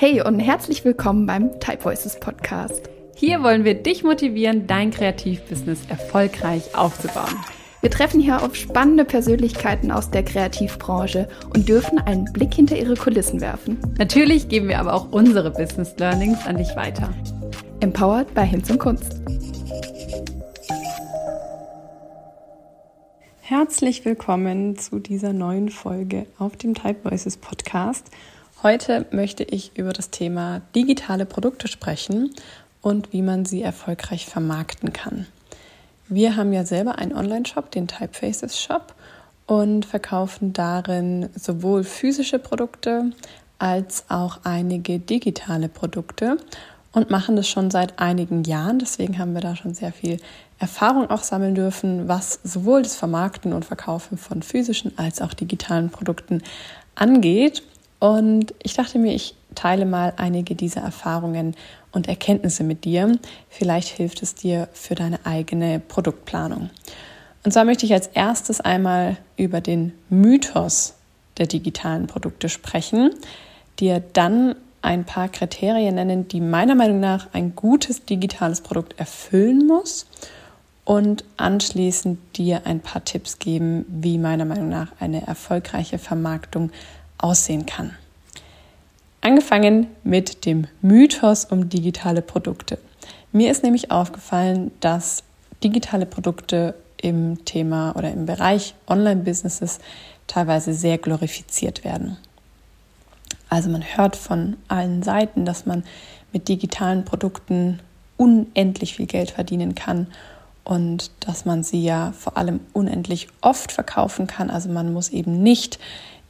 [0.00, 2.88] Hey und herzlich willkommen beim Type Voices Podcast.
[3.16, 7.34] Hier wollen wir dich motivieren, dein Kreativbusiness erfolgreich aufzubauen.
[7.80, 12.94] Wir treffen hier auf spannende Persönlichkeiten aus der Kreativbranche und dürfen einen Blick hinter ihre
[12.94, 13.76] Kulissen werfen.
[13.98, 17.12] Natürlich geben wir aber auch unsere Business Learnings an dich weiter.
[17.80, 19.20] Empowered bei Hinz und Kunst.
[23.40, 28.08] Herzlich willkommen zu dieser neuen Folge auf dem Type Voices Podcast.
[28.64, 32.34] Heute möchte ich über das Thema digitale Produkte sprechen
[32.82, 35.26] und wie man sie erfolgreich vermarkten kann.
[36.08, 38.96] Wir haben ja selber einen Online-Shop, den Typefaces Shop,
[39.46, 43.12] und verkaufen darin sowohl physische Produkte
[43.60, 46.38] als auch einige digitale Produkte
[46.90, 48.80] und machen das schon seit einigen Jahren.
[48.80, 50.16] Deswegen haben wir da schon sehr viel
[50.58, 55.90] Erfahrung auch sammeln dürfen, was sowohl das Vermarkten und Verkaufen von physischen als auch digitalen
[55.90, 56.42] Produkten
[56.96, 57.62] angeht.
[57.98, 61.56] Und ich dachte mir, ich teile mal einige dieser Erfahrungen
[61.90, 63.18] und Erkenntnisse mit dir.
[63.48, 66.70] Vielleicht hilft es dir für deine eigene Produktplanung.
[67.44, 70.94] Und zwar möchte ich als erstes einmal über den Mythos
[71.38, 73.10] der digitalen Produkte sprechen,
[73.78, 79.66] dir dann ein paar Kriterien nennen, die meiner Meinung nach ein gutes digitales Produkt erfüllen
[79.66, 80.06] muss
[80.84, 86.70] und anschließend dir ein paar Tipps geben, wie meiner Meinung nach eine erfolgreiche Vermarktung
[87.18, 87.94] aussehen kann.
[89.20, 92.78] Angefangen mit dem Mythos um digitale Produkte.
[93.32, 95.22] Mir ist nämlich aufgefallen, dass
[95.62, 99.80] digitale Produkte im Thema oder im Bereich Online-Businesses
[100.26, 102.16] teilweise sehr glorifiziert werden.
[103.48, 105.84] Also man hört von allen Seiten, dass man
[106.32, 107.80] mit digitalen Produkten
[108.16, 110.08] unendlich viel Geld verdienen kann
[110.64, 114.50] und dass man sie ja vor allem unendlich oft verkaufen kann.
[114.50, 115.78] Also man muss eben nicht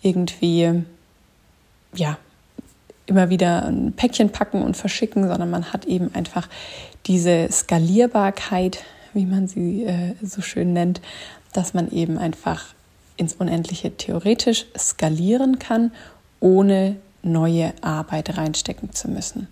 [0.03, 0.83] irgendwie,
[1.95, 2.19] ja,
[3.07, 6.49] immer wieder ein Päckchen packen und verschicken, sondern man hat eben einfach
[7.07, 11.01] diese Skalierbarkeit, wie man sie äh, so schön nennt,
[11.53, 12.67] dass man eben einfach
[13.17, 15.91] ins Unendliche theoretisch skalieren kann,
[16.41, 19.49] ohne neue Arbeit reinstecken zu müssen.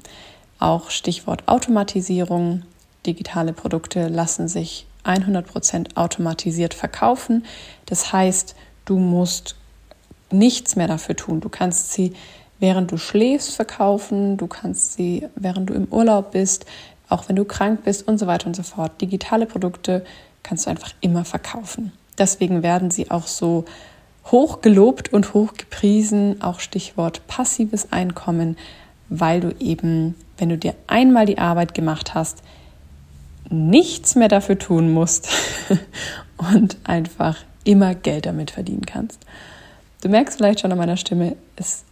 [0.59, 2.63] Auch Stichwort Automatisierung.
[3.07, 7.45] Digitale Produkte lassen sich 100% automatisiert verkaufen.
[7.87, 8.55] Das heißt,
[8.85, 9.57] du musst
[10.31, 11.41] nichts mehr dafür tun.
[11.41, 12.13] Du kannst sie,
[12.59, 16.67] während du schläfst, verkaufen, du kannst sie, während du im Urlaub bist,
[17.09, 19.01] auch wenn du krank bist und so weiter und so fort.
[19.01, 20.05] Digitale Produkte
[20.43, 21.93] kannst du einfach immer verkaufen.
[22.19, 23.65] Deswegen werden sie auch so
[24.31, 28.57] hoch gelobt und hoch gepriesen, auch Stichwort passives Einkommen,
[29.09, 32.43] weil du eben, wenn du dir einmal die Arbeit gemacht hast,
[33.51, 35.29] nichts mehr dafür tun musst
[36.37, 39.21] und einfach immer Geld damit verdienen kannst.
[40.07, 41.83] Du merkst vielleicht schon an meiner Stimme, es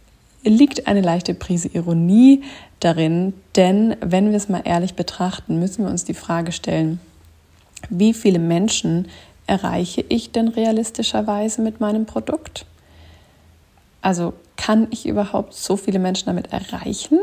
[0.41, 2.43] liegt eine leichte Prise Ironie
[2.79, 7.01] darin, denn wenn wir es mal ehrlich betrachten, müssen wir uns die Frage stellen,
[7.89, 9.09] wie viele Menschen
[9.47, 12.65] erreiche ich denn realistischerweise mit meinem Produkt?
[14.01, 17.19] Also kann ich überhaupt so viele Menschen damit erreichen?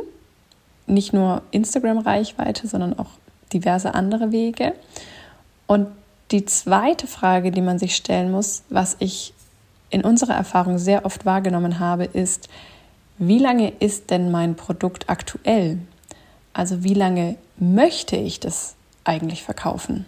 [0.87, 3.13] Nicht nur Instagram-Reichweite, sondern auch
[3.51, 4.75] diverse andere Wege.
[5.67, 5.87] Und
[6.33, 9.33] die zweite Frage, die man sich stellen muss, was ich
[9.93, 12.49] in unserer Erfahrung sehr oft wahrgenommen habe, ist,
[13.19, 15.79] wie lange ist denn mein Produkt aktuell?
[16.55, 20.07] Also wie lange möchte ich das eigentlich verkaufen?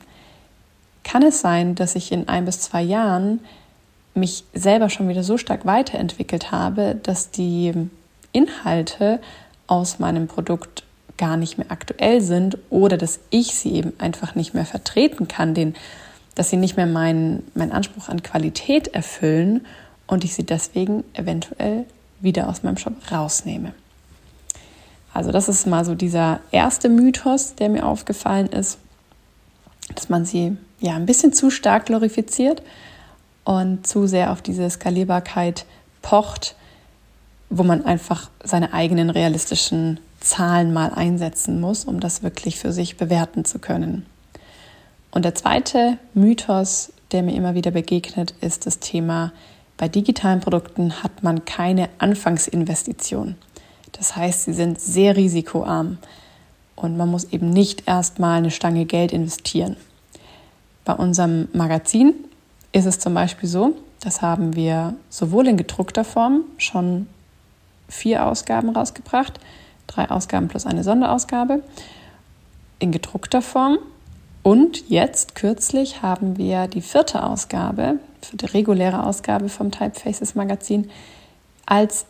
[1.04, 3.40] Kann es sein, dass ich in ein bis zwei Jahren
[4.14, 7.72] mich selber schon wieder so stark weiterentwickelt habe, dass die
[8.32, 9.20] Inhalte
[9.66, 10.84] aus meinem Produkt
[11.18, 15.54] gar nicht mehr aktuell sind oder dass ich sie eben einfach nicht mehr vertreten kann,
[15.54, 15.74] den,
[16.34, 19.66] dass sie nicht mehr meinen, meinen Anspruch an Qualität erfüllen
[20.06, 21.86] und ich sie deswegen eventuell
[22.20, 23.72] wieder aus meinem Shop rausnehme.
[25.12, 28.78] Also das ist mal so dieser erste Mythos, der mir aufgefallen ist,
[29.94, 32.62] dass man sie ja ein bisschen zu stark glorifiziert
[33.44, 35.66] und zu sehr auf diese Skalierbarkeit
[36.02, 36.56] pocht,
[37.48, 42.96] wo man einfach seine eigenen realistischen Zahlen mal einsetzen muss, um das wirklich für sich
[42.96, 44.06] bewerten zu können.
[45.14, 49.32] Und der zweite Mythos, der mir immer wieder begegnet, ist das Thema
[49.76, 53.36] bei digitalen Produkten hat man keine Anfangsinvestition.
[53.92, 55.98] Das heißt, sie sind sehr risikoarm
[56.74, 59.76] und man muss eben nicht erstmal eine Stange Geld investieren.
[60.84, 62.14] Bei unserem Magazin
[62.72, 67.06] ist es zum Beispiel so, das haben wir sowohl in gedruckter Form schon
[67.88, 69.38] vier Ausgaben rausgebracht,
[69.86, 71.62] drei Ausgaben plus eine Sonderausgabe,
[72.80, 73.78] in gedruckter Form
[74.44, 77.98] und jetzt kürzlich haben wir die vierte Ausgabe,
[78.32, 80.90] die reguläre Ausgabe vom Typefaces Magazin
[81.64, 82.04] als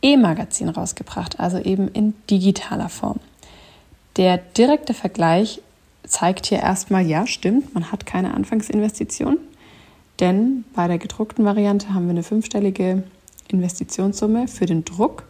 [0.00, 3.18] E-Magazin rausgebracht, also eben in digitaler Form.
[4.16, 5.62] Der direkte Vergleich
[6.06, 9.38] zeigt hier erstmal, ja, stimmt, man hat keine Anfangsinvestition,
[10.20, 13.02] denn bei der gedruckten Variante haben wir eine fünfstellige
[13.48, 15.24] Investitionssumme für den Druck.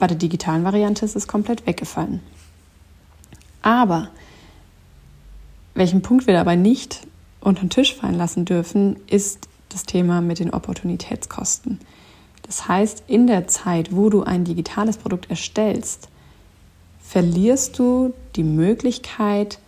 [0.00, 2.20] Bei der digitalen Variante ist es komplett weggefallen.
[3.62, 4.08] Aber
[5.76, 7.06] welchen Punkt wir dabei nicht
[7.40, 11.78] unter den Tisch fallen lassen dürfen, ist das Thema mit den Opportunitätskosten.
[12.42, 16.08] Das heißt, in der Zeit, wo du ein digitales Produkt erstellst,
[17.00, 19.58] verlierst du die Möglichkeit,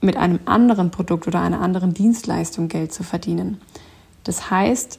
[0.00, 3.60] mit einem anderen Produkt oder einer anderen Dienstleistung Geld zu verdienen.
[4.24, 4.98] Das heißt,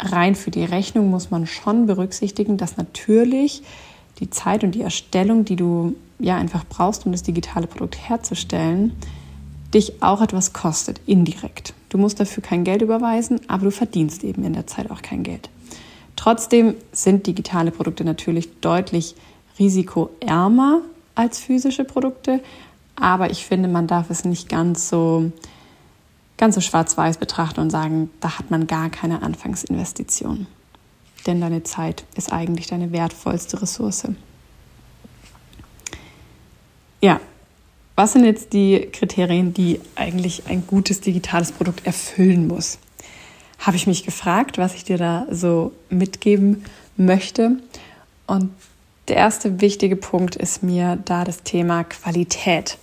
[0.00, 3.62] rein für die Rechnung muss man schon berücksichtigen, dass natürlich
[4.18, 8.92] die Zeit und die Erstellung, die du ja einfach brauchst, um das digitale Produkt herzustellen,
[9.74, 11.74] dich auch etwas kostet, indirekt.
[11.88, 15.22] Du musst dafür kein Geld überweisen, aber du verdienst eben in der Zeit auch kein
[15.22, 15.48] Geld.
[16.16, 19.14] Trotzdem sind digitale Produkte natürlich deutlich
[19.58, 20.80] risikoärmer
[21.14, 22.40] als physische Produkte,
[22.96, 25.30] aber ich finde, man darf es nicht ganz so,
[26.36, 30.46] ganz so schwarz-weiß betrachten und sagen, da hat man gar keine Anfangsinvestition.
[31.26, 34.08] Denn deine Zeit ist eigentlich deine wertvollste Ressource.
[37.00, 37.20] Ja,
[37.98, 42.78] was sind jetzt die Kriterien, die eigentlich ein gutes digitales Produkt erfüllen muss?
[43.58, 46.62] Habe ich mich gefragt, was ich dir da so mitgeben
[46.96, 47.56] möchte.
[48.28, 48.50] Und
[49.08, 52.78] der erste wichtige Punkt ist mir da das Thema Qualität.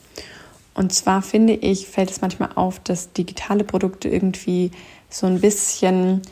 [0.74, 4.72] Und zwar finde ich, fällt es manchmal auf, dass digitale Produkte irgendwie
[5.10, 6.24] so ein bisschen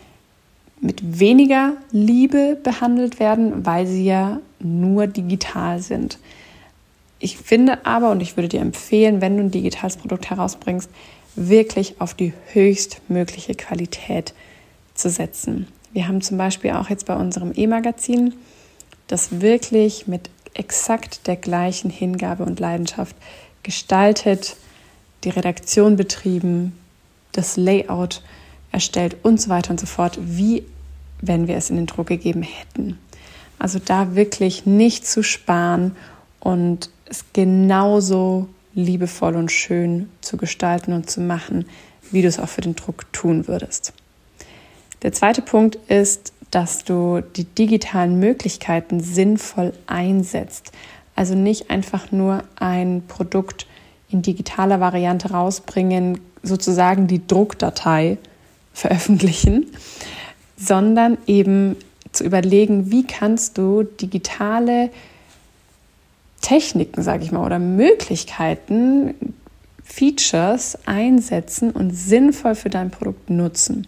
[0.82, 6.18] mit weniger Liebe behandelt werden, weil sie ja nur digital sind.
[7.24, 10.90] Ich finde aber, und ich würde dir empfehlen, wenn du ein digitales Produkt herausbringst,
[11.38, 14.34] wirklich auf die höchstmögliche Qualität
[14.94, 15.70] zu setzen.
[15.94, 18.34] Wir haben zum Beispiel auch jetzt bei unserem E-Magazin
[19.08, 23.16] das wirklich mit exakt der gleichen Hingabe und Leidenschaft
[23.64, 24.58] gestaltet,
[25.24, 26.78] die Redaktion betrieben,
[27.32, 28.22] das Layout
[28.74, 30.66] erstellt und so weiter und so fort, wie
[31.22, 33.00] wenn wir es in den Druck gegeben hätten.
[33.60, 35.96] Also da wirklich nicht zu sparen
[36.42, 41.66] und es genauso liebevoll und schön zu gestalten und zu machen,
[42.12, 43.94] wie du es auch für den Druck tun würdest.
[45.04, 50.72] Der zweite Punkt ist, dass du die digitalen Möglichkeiten sinnvoll einsetzt.
[51.16, 53.68] Also nicht einfach nur ein Produkt
[54.10, 58.18] in digitaler Variante rausbringen, sozusagen die Druckdatei
[58.74, 59.68] veröffentlichen,
[60.58, 61.76] sondern eben
[62.12, 64.90] zu überlegen, wie kannst du digitale
[66.44, 69.16] Techniken, sage ich mal, oder Möglichkeiten,
[69.84, 73.88] Features einsetzen und sinnvoll für dein Produkt nutzen.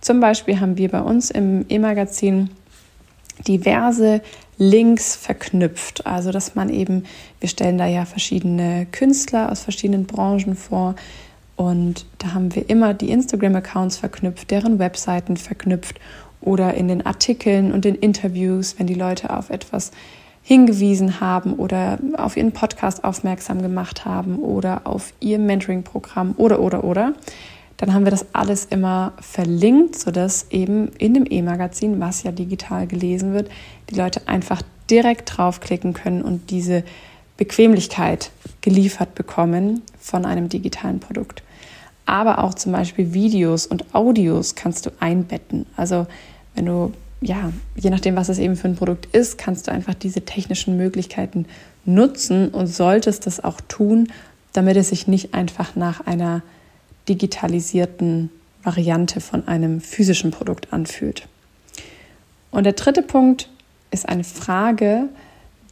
[0.00, 2.50] Zum Beispiel haben wir bei uns im E-Magazin
[3.46, 4.20] diverse
[4.58, 6.06] Links verknüpft.
[6.06, 7.04] Also, dass man eben,
[7.40, 10.96] wir stellen da ja verschiedene Künstler aus verschiedenen Branchen vor.
[11.56, 16.00] Und da haben wir immer die Instagram-Accounts verknüpft, deren Webseiten verknüpft
[16.40, 19.92] oder in den Artikeln und den Interviews, wenn die Leute auf etwas
[20.42, 26.84] hingewiesen haben oder auf ihren Podcast aufmerksam gemacht haben oder auf ihr Mentoring-Programm oder, oder,
[26.84, 27.14] oder,
[27.76, 32.86] dann haben wir das alles immer verlinkt, sodass eben in dem E-Magazin, was ja digital
[32.86, 33.50] gelesen wird,
[33.90, 36.84] die Leute einfach direkt draufklicken können und diese
[37.36, 41.42] Bequemlichkeit geliefert bekommen von einem digitalen Produkt.
[42.06, 45.66] Aber auch zum Beispiel Videos und Audios kannst du einbetten.
[45.76, 46.06] Also
[46.54, 49.94] wenn du ja, je nachdem, was es eben für ein Produkt ist, kannst du einfach
[49.94, 51.46] diese technischen Möglichkeiten
[51.84, 54.08] nutzen und solltest das auch tun,
[54.52, 56.42] damit es sich nicht einfach nach einer
[57.08, 58.30] digitalisierten
[58.64, 61.26] Variante von einem physischen Produkt anfühlt.
[62.50, 63.48] Und der dritte Punkt
[63.90, 65.08] ist eine Frage,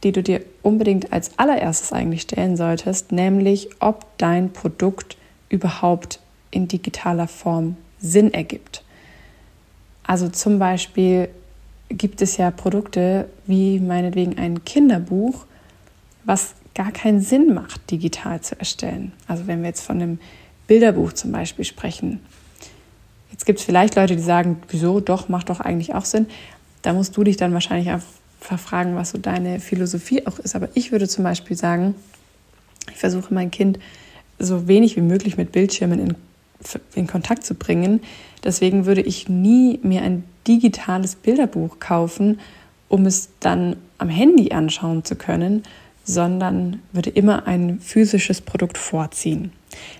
[0.03, 5.17] die du dir unbedingt als allererstes eigentlich stellen solltest, nämlich ob dein Produkt
[5.49, 8.83] überhaupt in digitaler Form Sinn ergibt.
[10.03, 11.29] Also zum Beispiel
[11.93, 15.45] gibt es ja Produkte wie meinetwegen ein Kinderbuch,
[16.23, 19.11] was gar keinen Sinn macht, digital zu erstellen.
[19.27, 20.19] Also wenn wir jetzt von einem
[20.67, 22.21] Bilderbuch zum Beispiel sprechen.
[23.31, 26.27] Jetzt gibt es vielleicht Leute, die sagen, wieso, doch, macht doch eigentlich auch Sinn.
[26.81, 30.55] Da musst du dich dann wahrscheinlich einfach fragen, was so deine Philosophie auch ist.
[30.55, 31.95] Aber ich würde zum Beispiel sagen,
[32.89, 33.79] ich versuche mein Kind
[34.39, 36.15] so wenig wie möglich mit Bildschirmen in,
[36.95, 38.01] in Kontakt zu bringen.
[38.43, 42.39] Deswegen würde ich nie mir ein digitales Bilderbuch kaufen,
[42.89, 45.63] um es dann am Handy anschauen zu können,
[46.03, 49.51] sondern würde immer ein physisches Produkt vorziehen.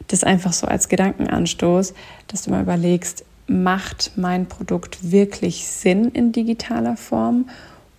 [0.08, 1.94] Das einfach so als Gedankenanstoß,
[2.28, 7.50] dass du mal überlegst, macht mein Produkt wirklich Sinn in digitaler Form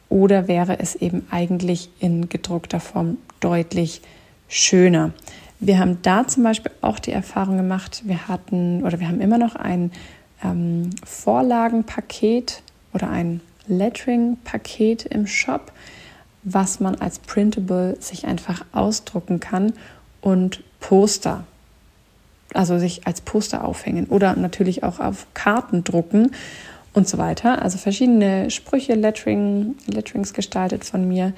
[0.08, 4.02] oder wäre es eben eigentlich in gedruckter Form deutlich
[4.48, 5.12] schöner?
[5.58, 9.38] Wir haben da zum Beispiel auch die Erfahrung gemacht, wir hatten oder wir haben immer
[9.38, 9.92] noch ein
[10.42, 15.72] ähm, Vorlagenpaket oder ein Lettering-Paket im Shop,
[16.42, 19.72] was man als Printable sich einfach ausdrucken kann
[20.20, 21.44] und Poster,
[22.52, 26.32] also sich als Poster aufhängen oder natürlich auch auf Karten drucken
[26.92, 27.62] und so weiter.
[27.62, 31.32] Also verschiedene Sprüche, Lettering, Letterings gestaltet von mir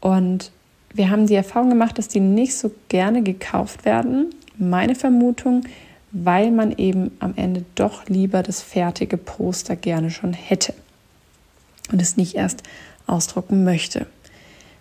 [0.00, 0.52] und
[0.94, 4.30] wir haben die Erfahrung gemacht, dass die nicht so gerne gekauft werden.
[4.56, 5.64] Meine Vermutung,
[6.24, 10.72] weil man eben am Ende doch lieber das fertige Poster gerne schon hätte
[11.92, 12.62] und es nicht erst
[13.06, 14.06] ausdrucken möchte.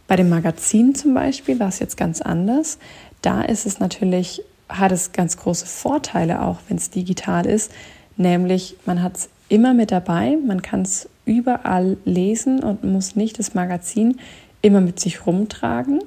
[0.08, 2.78] Bei dem Magazin zum Beispiel war es jetzt ganz anders.
[3.22, 7.72] Da ist es natürlich, hat es ganz große Vorteile auch, wenn es digital ist,
[8.16, 13.40] nämlich man hat es immer mit dabei, man kann es überall lesen und muss nicht
[13.40, 14.20] das Magazin
[14.62, 16.00] immer mit sich rumtragen.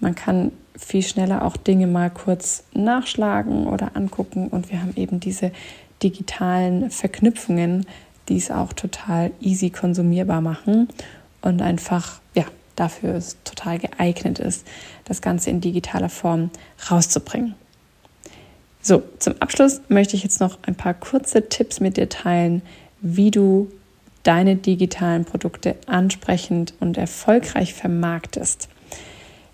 [0.00, 5.20] Man kann viel schneller auch Dinge mal kurz nachschlagen oder angucken und wir haben eben
[5.20, 5.52] diese
[6.02, 7.86] digitalen Verknüpfungen,
[8.28, 10.88] die es auch total easy konsumierbar machen
[11.42, 12.44] und einfach ja
[12.76, 14.66] dafür es total geeignet ist,
[15.04, 16.50] das Ganze in digitaler Form
[16.90, 17.54] rauszubringen.
[18.80, 22.62] So, zum Abschluss möchte ich jetzt noch ein paar kurze Tipps mit dir teilen,
[23.00, 23.70] wie du
[24.22, 28.68] deine digitalen Produkte ansprechend und erfolgreich vermarktest.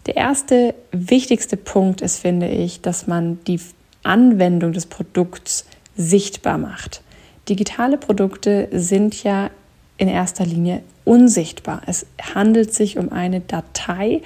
[0.06, 3.60] Der erste wichtigste Punkt ist, finde ich, dass man die
[4.02, 5.64] Anwendung des Produkts
[5.96, 7.02] sichtbar macht.
[7.48, 9.50] Digitale Produkte sind ja
[9.96, 11.82] in erster Linie unsichtbar.
[11.86, 14.22] Es handelt sich um eine Datei,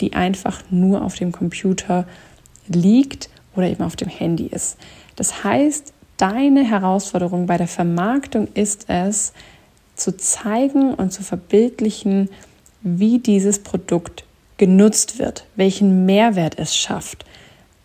[0.00, 2.06] die einfach nur auf dem Computer
[2.68, 4.76] liegt oder eben auf dem Handy ist.
[5.16, 9.32] Das heißt, deine Herausforderung bei der Vermarktung ist es,
[9.94, 12.30] zu zeigen und zu verbildlichen,
[12.82, 14.24] wie dieses Produkt
[14.62, 17.24] genutzt wird, welchen Mehrwert es schafft.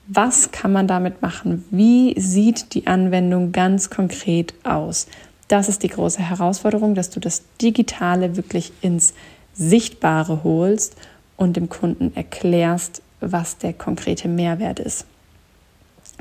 [0.05, 1.65] Was kann man damit machen?
[1.71, 5.07] Wie sieht die Anwendung ganz konkret aus?
[5.47, 9.15] Das ist die große Herausforderung, dass du das Digitale wirklich ins
[9.55, 10.95] Sichtbare holst
[11.35, 15.07] und dem Kunden erklärst, was der konkrete Mehrwert ist.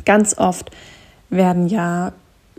[0.06, 0.70] Ganz oft
[1.28, 2.14] werden ja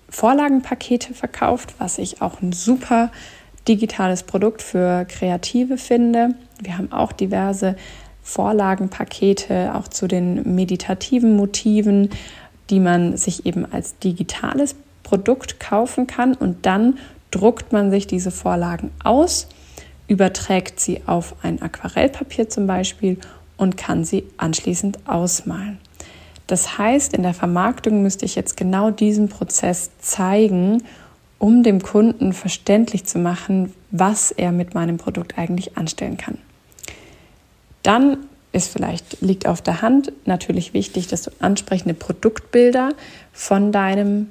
[0.09, 3.11] Vorlagenpakete verkauft, was ich auch ein super
[3.67, 6.35] digitales Produkt für Kreative finde.
[6.61, 7.75] Wir haben auch diverse
[8.23, 12.09] Vorlagenpakete, auch zu den meditativen Motiven,
[12.69, 16.97] die man sich eben als digitales Produkt kaufen kann und dann
[17.31, 19.47] druckt man sich diese Vorlagen aus,
[20.07, 23.17] überträgt sie auf ein Aquarellpapier zum Beispiel
[23.55, 25.79] und kann sie anschließend ausmalen.
[26.47, 30.83] Das heißt, in der Vermarktung müsste ich jetzt genau diesen Prozess zeigen,
[31.39, 36.37] um dem Kunden verständlich zu machen, was er mit meinem Produkt eigentlich anstellen kann.
[37.83, 38.17] Dann
[38.51, 42.93] ist vielleicht, liegt auf der Hand, natürlich wichtig, dass du ansprechende Produktbilder
[43.31, 44.29] von deinem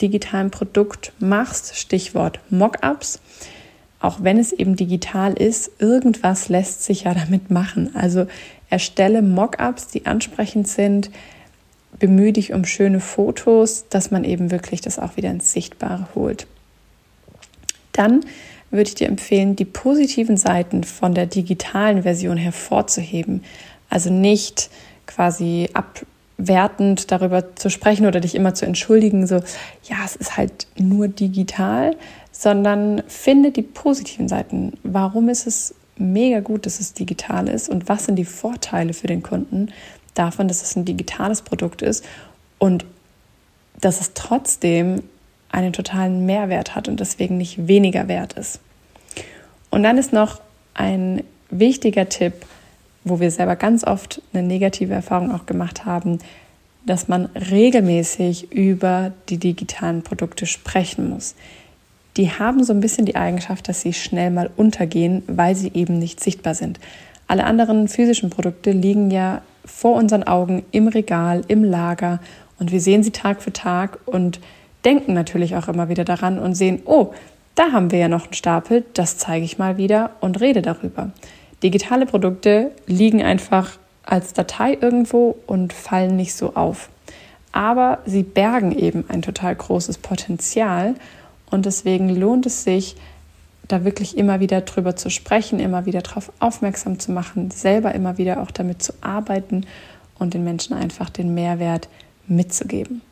[0.00, 3.20] digitalen Produkt machst, Stichwort Mockups.
[4.00, 7.94] Auch wenn es eben digital ist, irgendwas lässt sich ja damit machen.
[7.94, 8.26] Also
[8.70, 11.10] erstelle Mockups, die ansprechend sind,
[11.98, 16.46] bemühe dich um schöne Fotos, dass man eben wirklich das auch wieder ins Sichtbare holt.
[17.92, 18.24] Dann
[18.70, 23.42] würde ich dir empfehlen, die positiven Seiten von der digitalen Version hervorzuheben.
[23.88, 24.70] Also nicht
[25.06, 29.36] quasi abwertend darüber zu sprechen oder dich immer zu entschuldigen, so,
[29.84, 31.96] ja, es ist halt nur digital,
[32.32, 34.74] sondern finde die positiven Seiten.
[34.82, 39.06] Warum ist es mega gut, dass es digital ist und was sind die Vorteile für
[39.06, 39.68] den Kunden?
[40.18, 42.04] Davon, dass es ein digitales Produkt ist
[42.58, 42.84] und
[43.80, 45.02] dass es trotzdem
[45.50, 48.60] einen totalen Mehrwert hat und deswegen nicht weniger wert ist.
[49.70, 50.40] Und dann ist noch
[50.74, 52.34] ein wichtiger Tipp,
[53.04, 56.18] wo wir selber ganz oft eine negative Erfahrung auch gemacht haben,
[56.86, 61.34] dass man regelmäßig über die digitalen Produkte sprechen muss.
[62.16, 65.98] Die haben so ein bisschen die Eigenschaft, dass sie schnell mal untergehen, weil sie eben
[65.98, 66.80] nicht sichtbar sind.
[67.28, 72.20] Alle anderen physischen Produkte liegen ja vor unseren Augen im Regal, im Lager
[72.58, 74.40] und wir sehen sie Tag für Tag und
[74.84, 77.12] denken natürlich auch immer wieder daran und sehen, oh,
[77.54, 81.10] da haben wir ja noch einen Stapel, das zeige ich mal wieder und rede darüber.
[81.62, 86.88] Digitale Produkte liegen einfach als Datei irgendwo und fallen nicht so auf.
[87.52, 90.94] Aber sie bergen eben ein total großes Potenzial
[91.50, 92.96] und deswegen lohnt es sich,
[93.68, 98.18] da wirklich immer wieder drüber zu sprechen, immer wieder darauf aufmerksam zu machen, selber immer
[98.18, 99.66] wieder auch damit zu arbeiten
[100.18, 101.88] und den Menschen einfach den Mehrwert
[102.26, 103.02] mitzugeben.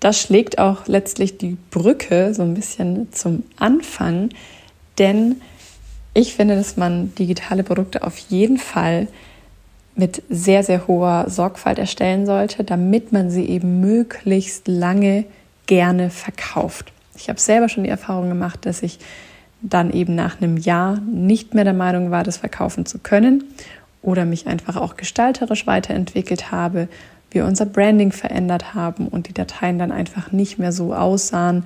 [0.00, 4.30] Das schlägt auch letztlich die Brücke so ein bisschen zum Anfang,
[4.98, 5.36] denn
[6.16, 9.08] Ich finde, dass man digitale Produkte auf jeden Fall
[9.96, 15.24] mit sehr, sehr hoher Sorgfalt erstellen sollte, damit man sie eben möglichst lange
[15.66, 16.92] gerne verkauft.
[17.16, 18.98] Ich habe selber schon die Erfahrung gemacht, dass ich
[19.60, 23.44] dann eben nach einem Jahr nicht mehr der Meinung war, das verkaufen zu können
[24.02, 26.88] oder mich einfach auch gestalterisch weiterentwickelt habe,
[27.30, 31.64] wir unser Branding verändert haben und die Dateien dann einfach nicht mehr so aussahen,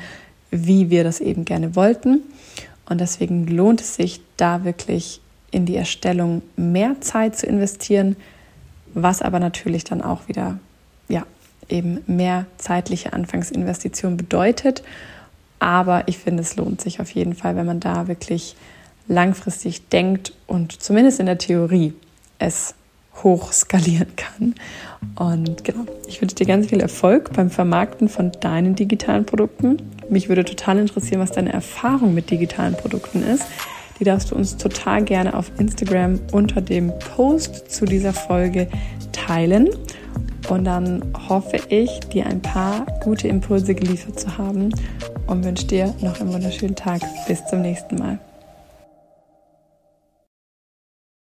[0.50, 2.23] wie wir das eben gerne wollten.
[2.88, 8.17] Und deswegen lohnt es sich, da wirklich in die Erstellung mehr Zeit zu investieren,
[8.95, 10.59] was aber natürlich dann auch wieder
[11.09, 11.25] ja,
[11.69, 14.83] eben mehr zeitliche Anfangsinvestition bedeutet.
[15.59, 18.57] Aber ich finde, es lohnt sich auf jeden Fall, wenn man da wirklich
[19.09, 21.95] langfristig denkt und zumindest in der Theorie
[22.38, 22.75] es
[23.25, 24.55] hoch skalieren kann.
[25.17, 29.79] Und genau, ich wünsche dir ganz viel Erfolg beim Vermarkten von deinen digitalen Produkten.
[30.09, 33.45] Mich würde total interessieren, was deine Erfahrung mit digitalen Produkten ist.
[33.99, 38.69] Die darfst du uns total gerne auf Instagram unter dem Post zu dieser Folge
[39.12, 39.69] teilen.
[40.49, 44.73] Und dann hoffe ich, dir ein paar gute Impulse geliefert zu haben
[45.28, 47.00] und wünsche dir noch einen wunderschönen Tag.
[47.26, 48.18] Bis zum nächsten Mal.